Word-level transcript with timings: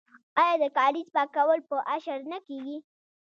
آیا 0.41 0.55
د 0.61 0.63
کاریز 0.77 1.07
پاکول 1.15 1.59
په 1.69 1.75
اشر 1.95 2.19
نه 2.31 2.39
کیږي؟ 2.47 2.77